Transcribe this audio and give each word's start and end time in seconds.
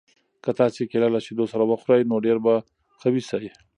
که 0.43 0.51
تاسي 0.59 0.83
کیله 0.91 1.07
له 1.15 1.19
شیدو 1.25 1.45
سره 1.51 1.63
وخورئ 1.71 2.01
نو 2.09 2.15
ډېر 2.25 2.37
به 2.45 2.53
قوي 3.01 3.21
شئ. 3.29 3.45